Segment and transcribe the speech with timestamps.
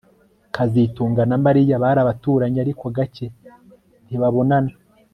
[0.55, 3.25] kazitunga na Mariya bari abaturanyi ariko gake
[4.05, 4.73] ntibabonana